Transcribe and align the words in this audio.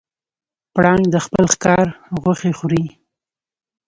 پړانګ 0.73 1.03
د 1.13 1.15
خپل 1.25 1.45
ښکار 1.53 1.87
غوښې 2.21 2.51
خوري. 2.57 2.85